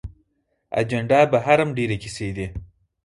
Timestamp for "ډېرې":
1.77-1.97